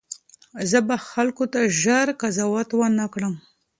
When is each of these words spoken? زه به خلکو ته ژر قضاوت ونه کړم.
زه 0.69 0.79
به 0.87 0.95
خلکو 1.09 1.45
ته 1.53 1.59
ژر 1.81 2.07
قضاوت 2.21 2.69
ونه 2.73 3.05
کړم. 3.13 3.33